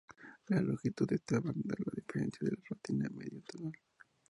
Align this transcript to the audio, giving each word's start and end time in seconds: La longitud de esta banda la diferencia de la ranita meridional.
La 0.47 0.59
longitud 0.67 1.07
de 1.09 1.15
esta 1.17 1.39
banda 1.39 1.75
la 1.77 1.93
diferencia 1.95 2.39
de 2.41 2.53
la 2.53 2.63
ranita 2.71 3.09
meridional. 3.13 3.71